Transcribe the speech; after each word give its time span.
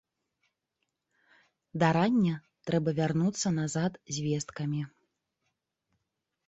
Да 1.83 1.87
рання 1.97 2.35
трэба 2.71 2.89
вярнуцца 3.01 3.47
назад 3.59 3.91
з 4.17 4.27
весткамі. 4.31 4.81